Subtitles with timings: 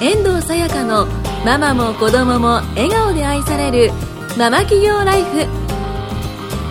[0.00, 1.06] 遠藤さやかの
[1.44, 3.90] ママも子供も笑顔で愛される
[4.38, 5.44] ママ企業ライフ。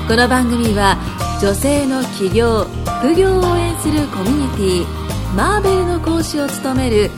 [0.08, 0.98] この番組は
[1.42, 2.64] 女性の起業
[3.02, 7.10] 副業を応援するコミュニティマーベルの講師を務める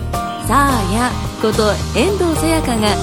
[0.47, 1.11] サーヤ
[1.43, 2.95] こと遠藤さやかが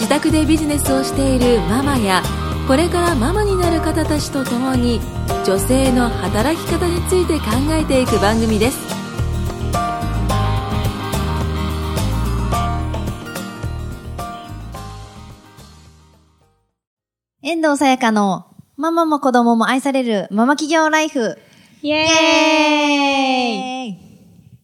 [0.00, 2.24] 自宅でビジネスをしているママや
[2.66, 5.00] これからママになる方たちと共に
[5.46, 9.01] 女性の働き方について考えていく番組です。
[17.52, 18.46] 遠藤さやかの
[18.78, 21.36] ママも子供も愛されるママ企業ライフ。
[21.82, 23.98] イエーイイエーイ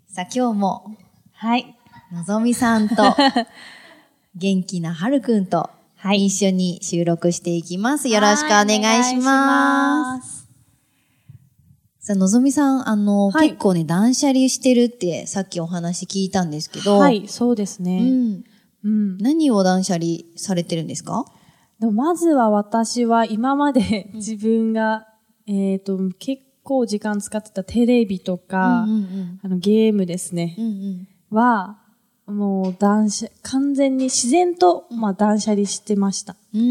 [0.07, 0.97] さあ今日も
[1.35, 1.77] はい。
[2.11, 2.95] のぞみさんと
[4.35, 5.69] 元気なはるくんと
[6.15, 8.09] 一緒に収録していきます。
[8.09, 10.47] よろしくお願いします。
[12.01, 12.07] す。
[12.07, 18.01] さあ、のぞみさん、あの、はい結構ね、断捨離してるってさっきお話聞いたんですけど、はい、そうですうね。
[18.01, 18.45] ん。
[18.83, 19.19] うん。
[19.19, 21.27] 何を断捨離されてるんですか？
[21.81, 25.07] でもまずは私は今まで自分が、
[25.47, 31.09] えっ、と、結構時間使ってたテレビとか、うんうんあのゲームですね、うんうん。
[31.31, 31.79] は、
[32.27, 36.37] もう断捨、完全に自然と、まあ断捨離してました。
[36.53, 36.63] うーん。
[36.63, 36.65] う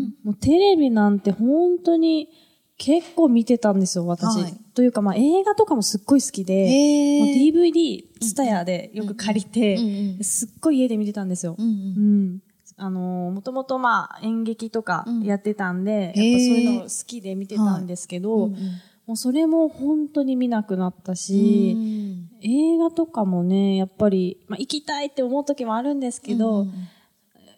[0.00, 0.14] ん。
[0.24, 2.28] もうテレビなんて本当に
[2.76, 4.42] 結構見てたんですよ、私。
[4.42, 4.54] はい。
[4.74, 11.54] というか、まあ映画とかもすっごい好きで、へもうー DVD、ツタヤでよく借りて、うんうんすっごい家で見てたんですよ。
[11.58, 12.42] うんううんん。
[12.82, 18.58] あのーもともとまあ演劇とかやってたんで、やっぱそういうの好きで見てたんですけど、うんうん
[19.04, 26.72] もうそれも本当に見なくなったし、うん映画とかもね、やっぱり、まあ行きたいって思う時もあるんですけど、うん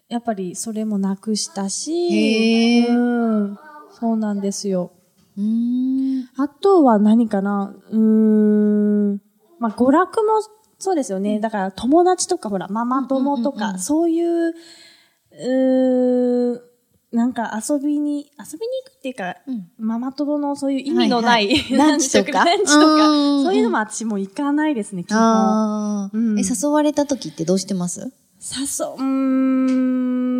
[0.07, 2.93] やっぱりそれもなくしたし、う
[3.47, 3.57] ん。
[3.99, 4.91] そうなんですよ。
[5.35, 6.29] うーん。
[6.37, 7.99] あとは何かなうー
[9.13, 9.21] ん。
[9.57, 10.41] まあ、娯楽も
[10.77, 11.39] そうですよね。
[11.39, 14.53] だから友達とかほら、ママ友とか、そういう、
[15.39, 16.61] うーん、
[17.11, 19.67] なんか遊びに、遊びに行くっていうか、うん。
[19.77, 21.77] ママ友のそういう意味のない、はいはい。
[21.77, 22.43] ランチとか。
[22.43, 23.43] ランチとか、うん。
[23.43, 26.09] そういうのも私も行かないですね、基本。
[26.13, 26.39] うん。
[26.39, 28.11] え、誘われた時ってどうしてます？
[28.41, 29.03] 誘う、うー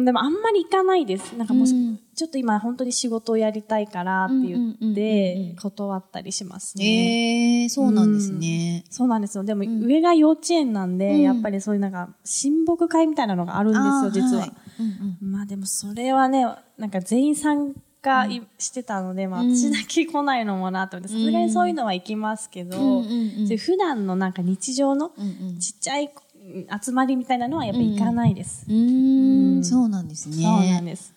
[0.01, 1.35] ん、でもあんまり行かないです。
[1.37, 1.99] なんかもう、うん。
[2.15, 4.95] ちょっと今本当に仕事をやりたいからって言っうんうんうんうんうん。
[4.95, 6.85] て、断ったりしますね。
[6.85, 8.83] ええそうなんですね。
[8.89, 9.43] そうなんですよ。
[9.43, 11.21] でも、上が幼稚園なんで、うん。
[11.21, 14.41] やっぱりそういうなんか、親睦会みたいなのがあるんですよ、あー実は。
[14.41, 16.45] はいうんうんまあでもそれはね、
[16.77, 25.11] なんか全員参加いしてたので、まあうん私だけ来ないのもなと思って、さすがにそういうのは行きますけど、うんうんうん普段のなんか日常の
[25.59, 28.65] ちっちゃいうん集まりみたいなのはやっぱ行かないです。
[28.69, 30.35] うんん、そうなんですね。
[30.35, 31.13] そうなんです。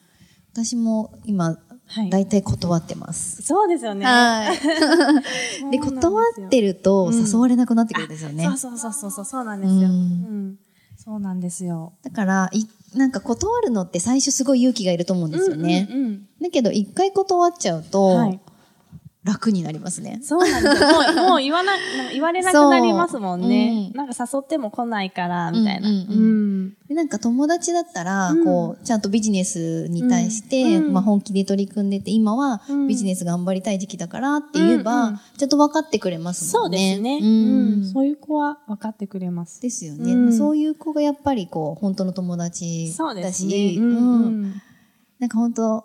[0.53, 2.11] 私も今、はい。
[2.11, 3.43] 大体断ってます。
[3.43, 4.05] そうですよね。
[4.05, 4.59] はい。
[5.71, 8.45] で、で断ってるとうん誘われなくなってくるんですよね。
[8.45, 9.81] そうそうそうそうそう、そうなんですよ。
[9.81, 10.59] ううんん。
[10.97, 11.93] そうなんですよ。
[12.03, 15.89] だから、い、なんか断るのって最初すごい勇気がいると思うんですよね。
[15.91, 18.41] うんうんうんだけど、一回断っちゃうと、はい。
[19.25, 20.21] 楽になりますね。
[20.23, 20.89] そうなんですよ。
[20.89, 21.73] もう、 もう言わな、
[22.13, 23.91] 言われなくなりますもんね。
[23.93, 25.89] そうなんか誘っても来ないから、みたいな。
[25.89, 36.97] ううんんうんでなんか友達だったら、うんこう、ちゃんとビジネスに対して、うんまあ本気で取り組んでて、今はうんビジネス頑張りたい時期だからって言えば、うんうんちゃんと分かってくれますそもね。
[36.97, 37.19] うんですね。
[37.21, 37.85] ううんん。
[37.93, 39.61] そういう子は分かってくれます。
[39.61, 43.79] ですよね、そういう子がやっぱりこう、本当の友達そうでだし。
[45.19, 45.85] なんか本当、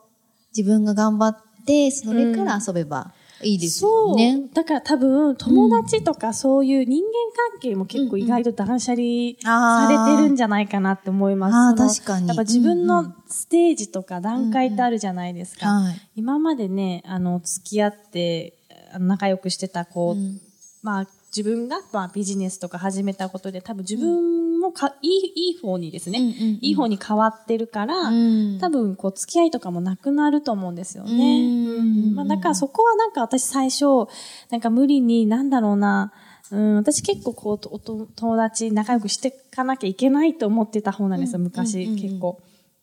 [0.56, 3.12] 自分が頑張って、それから遊べば
[3.44, 4.16] いいですよそう。
[4.16, 4.42] ね。
[4.54, 7.10] だから多分、友達とかそういう人間
[7.52, 9.04] 関係も結構意外と断捨離
[9.42, 11.56] されてるんじゃないかなって思います。
[11.56, 15.68] あーその確かにやっぱ自分うんうのステージとか段階ってあるじゃないですか。
[15.68, 15.96] はい。
[16.16, 18.58] 今までね、あの、付き合って、
[19.00, 20.40] 仲良くしてた子、うん
[20.84, 26.60] まあ、自分が、まあ、ビジネスとか始めたことで、多分自分もか、いい、いい方にですね、うんうんうん。
[26.62, 28.60] いい方に変わってるから、うん。
[28.60, 31.42] 多分、こう、付き合いとかもなくなると思うんですよね。
[31.80, 34.08] うんまあ、だからそこはなんか私最初、
[34.52, 36.14] なんか無理に、なんだろうな、
[36.52, 42.02] うん、私結構こう、おと友達仲良くしていかなきゃいけないと思ってた方なんですよ、昔、うんうんうんうん。
[42.02, 42.40] 結構。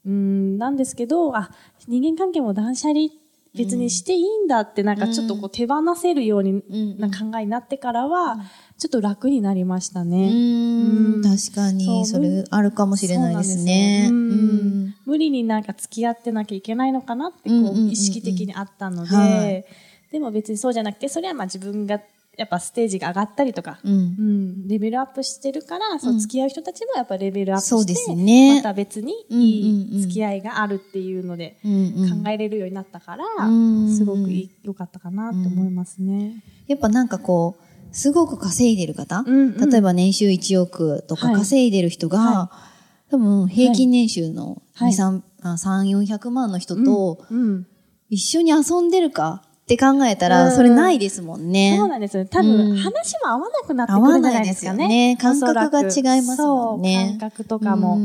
[0.06, 1.50] うん、なんですけど、あ、
[1.86, 3.10] 人間関係も断捨離
[3.54, 8.38] 別にしていいんだって、なんかちょっとこう手放せるようにうんな考えになってからは、
[8.78, 10.30] ちょっと楽になりましたうね。
[10.30, 11.14] ん。
[11.14, 11.22] うん。
[11.22, 14.06] 確かに、それあるかもしれないですね。
[14.08, 19.64] そうなん無理になんか付き合ってなきゃいけないのかなってこう意識的にあったので、はい。
[20.12, 22.00] でも別にそうじゃなくて、それはまあ自分が
[22.40, 23.92] やっぱステージが上がったりとか、うん。
[23.92, 28.56] うん、レベルアップしてるから、そう付き合う人たちもやっぱレベルアップして、そうですね。
[28.56, 33.94] また別にいい付き合いがあるっていうので考えれるようになったから、うん。
[33.94, 36.42] すごくいい良かったかなって思いますね。
[36.66, 39.70] やっぱなんかこう、すごく稼いでる方、うんうん。
[39.70, 41.36] 例えば年収1億とかはい。
[41.36, 42.50] 稼いでる人が、は
[43.10, 44.92] 多分平均年収の2、はい。
[44.92, 47.66] 3、あ3、400万の人とうん。
[48.08, 49.42] 一緒に遊んでるか
[49.74, 51.76] って考えたら、うんそれないですもんね。
[51.78, 52.24] そうなんですよ。
[52.24, 54.78] 多うん分、話も合わなくなってくるんじゃないですかね。
[54.78, 57.98] 合わないですよね感覚が違いますもんね感覚とかも。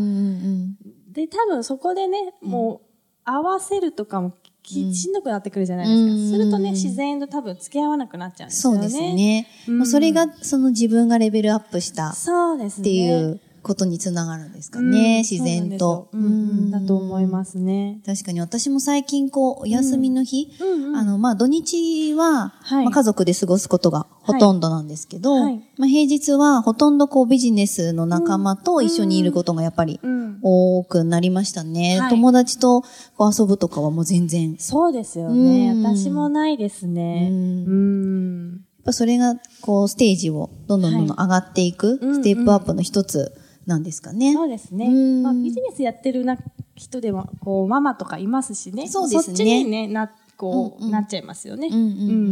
[1.11, 2.87] で、多分そこでね、もう、
[3.23, 6.37] 合わせるとかもき、しんどくなってくるじゃないうんですか。
[6.37, 8.89] するとね、自然と多分付き合わなくなっちゃうんですよね。
[8.89, 9.71] そうです。
[9.71, 9.85] ね。
[9.85, 12.83] それが、その自分がレベルアップしたっそうですね。
[12.83, 16.07] ていうことにつながるんですかうんね、自然と。
[16.11, 17.99] そうなんだと思いますね。
[18.05, 30.39] 確かに私も最近こう、お休みの日、うんうんあの、まあ、土日は、はいまあ、家族で過ごすことがほとんどなんですけど、はいまあ、平日はほとんどこう、ビジネスの仲間と一緒にいることがやっぱりうん。
[30.41, 31.99] 多くなりましたね。
[31.99, 32.83] はい友達と
[33.17, 34.51] こう遊ぶとかはもう全然。
[34.51, 35.71] やっそうですよね。
[35.71, 37.29] うん私もないですね。
[37.31, 38.65] うんうん。
[38.85, 43.33] ぱそれが、こう、ステージをどんどんどんどん上がっていく、うんステップアップの一つ
[43.65, 44.33] なんですかね。
[44.33, 44.87] そうですね。
[44.87, 46.37] うんまあ、ビジネスやってるな
[46.75, 48.87] 人でも、こう、ママとかいますしね。
[48.87, 51.67] そうですねそっちにね、な、こう、うんうんなっちゃいますよね。
[51.67, 51.83] うんうんう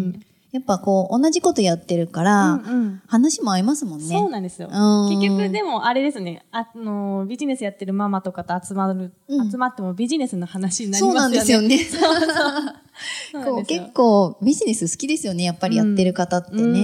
[0.09, 4.05] んやっぱこう、同じことやってるから、うんうん話も合いますもんね。
[4.05, 4.69] そうなんですよ。
[4.71, 6.45] うん結局、でも、あれですね。
[6.51, 11.69] あの、ビジネスやってるママとかと集まる、うん集まってもビジネスの話になりそうますよね。
[11.69, 12.09] なんですよね。
[13.31, 16.61] そうなんですよ結構ビジネス好きですよね、やっぱりやってる方ってね。
[16.61, 16.79] うんうんう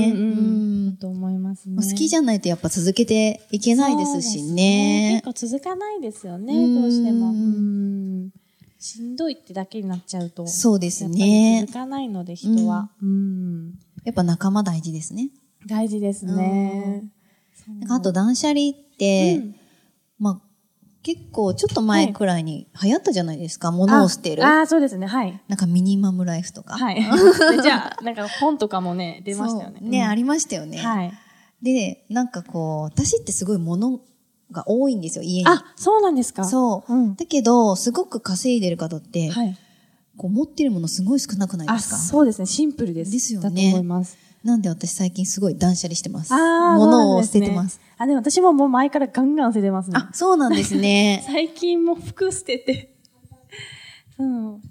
[0.45, 0.69] んだ
[1.00, 1.75] と思いますね。
[1.78, 5.22] 好きじゃないとやっぱ続けていけないですしそうね。
[5.25, 7.30] 結構続かないですよね、うんどうしても。
[7.30, 8.30] うん
[8.81, 10.48] しんどいってだけになっちゃうと。
[10.48, 12.90] そうですね続かないので、人は。
[13.01, 13.74] うん
[14.06, 15.30] やっぱ仲間大事ですね。
[15.68, 17.04] 大事ですね。
[17.90, 19.56] あと断捨離って、うん
[20.18, 20.49] まあ
[21.01, 24.46] 結構ちょっと前くらいに流行ったじゃないですか、物を捨てる。
[24.46, 25.07] ああー、そうですね。
[25.07, 25.42] はい。
[25.48, 26.78] なんかミニマムライフとか。
[26.78, 26.96] はい。
[26.96, 27.01] で
[27.63, 29.80] じゃあ、なんか本とかもね、出ましたよね。
[29.81, 30.78] ね、うんありましたよね。
[30.78, 31.13] はい。
[31.62, 34.00] で、なんかこう、私ってすごい物
[34.51, 35.48] が多いんですよ、家に。
[35.48, 36.94] あ、そうなんですかそう。
[36.94, 39.57] うんだけど、すごく稼いでる方って、はい。
[40.18, 41.95] こう持ってるものすごい少なくないであ、すか？
[41.98, 42.45] そうですね。
[42.45, 43.12] シンプルです。
[43.12, 44.18] ですよねだと思います。
[44.44, 46.34] なんで私最近すごい断捨離してます。
[46.34, 47.80] ああ、物を捨ててます。。
[47.98, 49.98] あ、でも私ももう前からガンガン捨ててますね。
[49.98, 51.24] あ、そうなんですね。
[51.28, 52.94] 最近も服捨てて、
[54.18, 54.62] うん。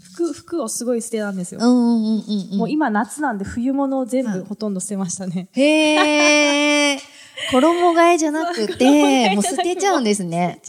[0.00, 1.60] 服、服をすごい捨てたんですよ。
[1.62, 2.58] うんうんうんうん。
[2.58, 5.48] もう今夏なんで冬物を全はい部ほとんど捨てましたね。
[5.52, 6.98] へー。
[7.50, 10.60] 衣替えじゃなくて、もう捨てちゃうんですね。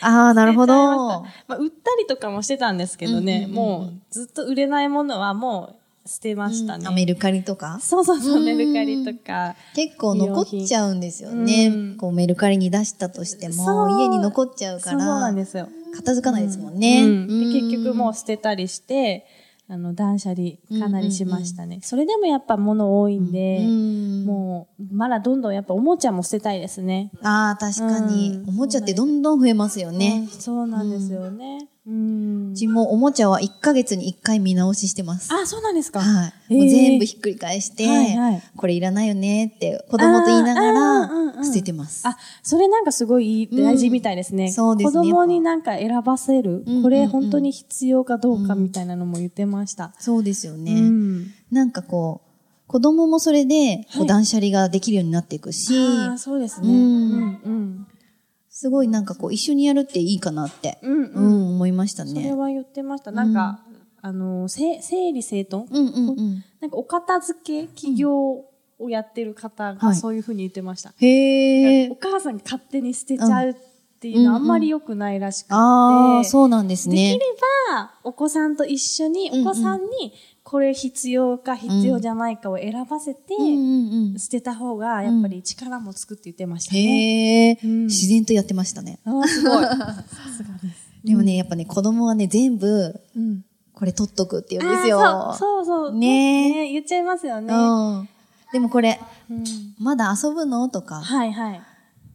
[0.00, 6.86] ああ、なるほどまあ、売ったりとかもしてたんですけどね、もうずっと売れないものはもう捨てましたね。
[6.88, 7.78] あメルカリとか？
[7.82, 9.54] そうそうそう、うんメルカリとか。
[9.74, 11.96] 結構残っちゃうんですよねうん。
[11.98, 15.68] こうメルカリに出したとしても、家に残っちゃうかそうそうなんら、ですよ。
[15.94, 17.04] 片付かないですもんね。
[17.04, 19.26] うんでうん結局もう捨てたりして、
[19.70, 21.80] あの、断捨離かなりしましたね。
[21.82, 27.10] それでもやっぱ物多いんで、うんもう、まだどんどんやっぱおもちゃも捨てたいですね。
[27.22, 28.46] ああ、確かにう。
[28.46, 30.26] んおもちゃってどんどん増えますようんね。
[30.30, 31.68] そうなんですよね。
[31.88, 32.54] うんう。
[32.54, 35.32] ちもおもちゃは1ヶ月に1回見直ししてます。
[35.32, 36.54] あ、そうなんですかはい。
[36.54, 42.06] もう全部ひっくり返して、はいはいこれいらないよねって子供と言いながらん捨ててます。
[42.06, 44.52] あ、それなんかすごいいい大事みたいですね。
[44.52, 46.64] そうですね子供になんか選ばせる。
[46.66, 49.94] うんこれ本当に必要かどうかみたいなのも言ってました。
[49.98, 50.72] そうですよね。
[50.72, 51.26] うん。
[51.50, 52.28] なんかこう、
[52.68, 56.68] 子供もそれでこうはい断捨離ができるようになっていくし、ああ、そうですね。
[56.68, 57.86] ううんんうん。
[58.60, 61.30] すごいなんかこう一緒にやるっていいかなって、うんううん。
[61.42, 62.34] ん、思いましたそれね。
[62.34, 63.12] は言ってました。
[63.12, 63.60] なんか、
[64.02, 65.66] あの、せ整理整頓？
[65.70, 66.44] うんうんうん。
[66.60, 68.44] なんかお片付け企業
[68.80, 70.92] をやってる方はいがそういうふうに言ってました。
[70.96, 71.88] へえ。
[71.88, 73.54] お母さんが勝手に捨てちゃうっ
[74.00, 75.54] ていうのはあんまり良くないらしくて。
[75.54, 77.26] ああ、そうなんですねできれ。
[77.72, 80.12] ば、お子さんと一緒に、うんうんお子さんに、
[80.44, 84.18] これ必要か必要じゃないかを選ばせて、うんうんうん。
[84.18, 86.80] 捨てた方が、やっぱり力もつくって言ってましたね。
[86.80, 88.98] へえ、うん自然とやってましたね。
[89.04, 89.62] あーすごい。
[89.62, 89.76] さ
[90.36, 90.88] すがです。
[91.04, 93.44] でもね、やっぱね、子供はね、全部、うん。
[93.74, 94.98] これ取っとくって言うんですよ。
[95.38, 95.92] そうそうそう。
[95.92, 97.54] ねね言っちゃいますよね。
[97.54, 97.56] う
[98.02, 98.08] ん。
[98.52, 98.98] でもこれ、
[99.30, 99.44] うん
[99.78, 100.68] まだ遊ぶの？
[100.68, 101.60] とか、はいはい。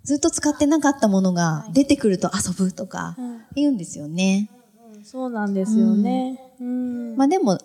[0.03, 4.49] ずっと使ってなかったものが出てくると遊ぶとかうん言うんですよね。
[4.95, 6.39] うんそうなんですよね。
[6.61, 7.17] うん。
[7.17, 7.57] まあでも、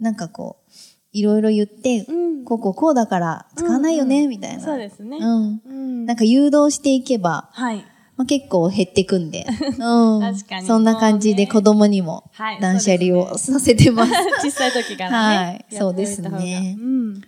[0.00, 0.72] なんかこう、
[1.12, 4.62] いろいろ言って、うんこうこうこうだから使わないよね、みたいな。
[4.64, 5.18] そうですね。
[5.18, 5.62] うん。
[5.66, 7.84] うんなんか誘導していけば、はい。
[8.16, 9.46] まあ、結構減ってくんで。
[9.78, 10.20] うん。
[10.20, 14.12] 確かにそんな感じで子供にもはい断捨離をさせてます。
[14.42, 15.36] 小さい時からね。
[15.36, 17.22] はいそうですねうん。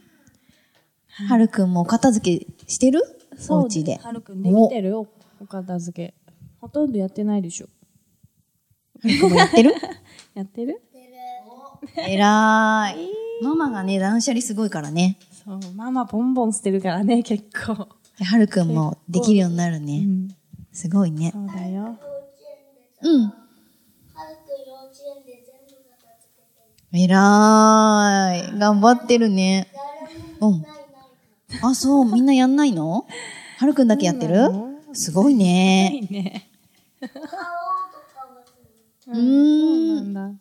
[1.29, 3.03] はるくんもお片付けしてる？
[3.49, 3.97] お家で。
[3.97, 5.07] はるくんできてるお
[5.41, 6.15] お片付け。
[6.61, 7.69] ほとんどやってないでしょ。
[9.35, 9.75] やってる？
[10.35, 10.83] やってる？
[12.07, 13.09] えらーい。
[13.43, 15.19] ママがね、断捨離すごいからね。
[15.45, 17.89] そう、ママボンボン捨てるからね、結構。
[18.23, 20.03] はるくんもできるようになるね。
[20.05, 20.29] うん。
[20.73, 21.31] すごいね。
[21.33, 21.97] そうだよ。
[23.03, 23.33] うん。
[26.93, 28.59] えらーい。
[28.59, 29.69] 頑張ってるね。
[30.41, 30.65] うん。
[31.63, 33.07] あ、そう、みんなやんないの？
[33.59, 34.49] はるくんだけやってる？
[34.93, 36.07] すごいね。
[36.11, 36.51] ね。
[39.07, 40.39] うーん。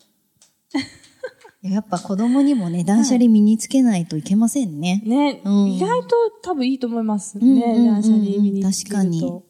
[1.61, 5.01] やっぱ子供にもね、断捨離身につけないといけませんね。
[5.05, 7.43] ね、うん意外と多分いいと思いますね。
[7.43, 9.41] うんうんうんうん断捨離身につけると確かにやっ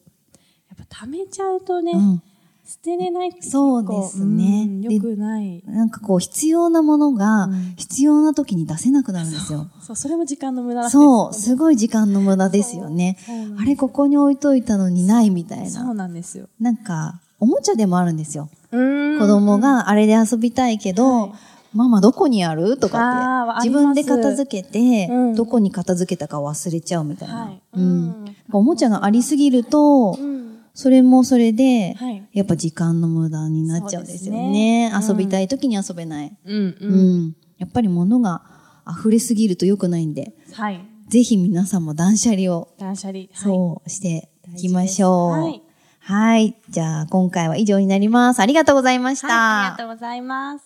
[0.90, 2.24] ぱ貯めちゃうとね、うん。
[2.70, 5.64] 捨てれないって結そう構ですねうんで良くない。
[5.66, 9.68] なんかこう、必要なものがうん、必要な時に出せなくなるんですよ。
[9.82, 13.18] そう、それも時間の無駄なんですそう、すごい時間の無駄ですよね
[13.60, 15.94] あれ、ここに置いといたのにないみたいそうな。
[15.96, 16.48] なんですよ。
[16.60, 18.50] なんか、おもちゃでもあるんですよ。
[18.70, 18.78] 子
[19.20, 21.32] 子供があれで遊びたいけど、はい
[21.72, 22.78] ママどこにある？
[22.78, 27.36] とかって、自分で片付けて、うんどこに片付けたか忘れちゃうみたいな。
[27.46, 30.49] はいうんうんおもちゃがありすぎると、うん。
[30.80, 34.90] それもそれで、はいやっぱ時間の無駄になっちゃうんですよね。
[34.90, 36.38] ね遊びたい時に遊べない。
[36.46, 37.36] うんうん。
[37.58, 38.44] やっぱり物が
[38.90, 40.80] 溢れすぎると良くないんで、はい。
[41.10, 43.20] ぜひ皆さんも断捨離を、断捨離。
[43.20, 45.32] はいそうしていきましょう。
[45.32, 46.56] 大事ですはい。
[46.70, 48.40] じゃあ、今回は以上になります。
[48.40, 49.28] ありがとうございました。
[49.28, 50.66] はい、ありがとうございます。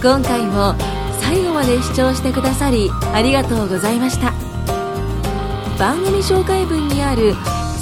[0.00, 0.74] 今回も
[1.20, 4.47] 最後まで視聴してくださりありがとうございました
[5.78, 7.34] 番組紹介文にある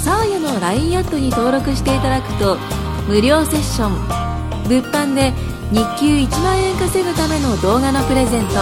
[0.03, 2.57] サーヤの LINE アットに登録していただくと
[3.07, 3.91] 無料セッション
[4.67, 5.33] 物販で
[5.71, 8.53] 日給1万円稼ぐための動画のプレゼント。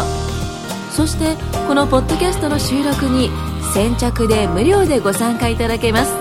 [0.91, 1.35] そして
[1.67, 3.29] このポッドキャストの収録に
[3.73, 6.13] 先着で無料でご参加いただけます。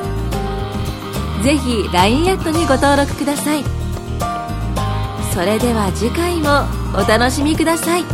[1.45, 3.63] ぜひ LINE アットにご登録ください。
[5.33, 6.67] それでは次回も
[6.99, 8.14] お楽しみください。